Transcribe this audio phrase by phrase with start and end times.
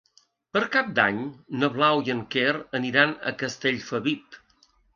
[0.55, 1.19] Per Cap d'Any
[1.65, 4.43] na Blau i en Quer aniran a Castellfabib.